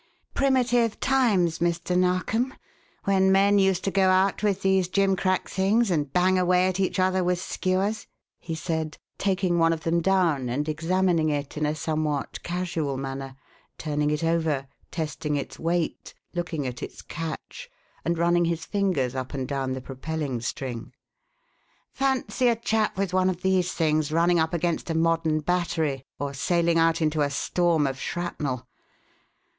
[0.33, 1.95] "Primitive times, Mr.
[1.95, 2.55] Narkom,
[3.03, 6.97] when men used to go out with these jimcrack things and bang away at each
[6.97, 8.07] other with skewers!"
[8.39, 13.35] he said, taking one of them down and examining it in a somewhat casual manner,
[13.77, 17.69] turning it over, testing its weight, looking at its catch,
[18.03, 20.93] and running his fingers up and down the propelling string.
[21.91, 26.33] "Fancy a chap with one of these things running up against a modern battery or
[26.33, 28.67] sailing out into a storm of shrapnel!